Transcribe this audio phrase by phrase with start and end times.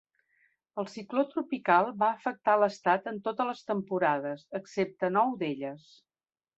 [0.83, 5.91] El cicló tropical va afectar l'estat en totes les temporades, excepte nou d'elles.